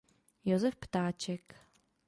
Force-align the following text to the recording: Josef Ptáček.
Josef 0.45 0.75
Ptáček. 0.75 1.43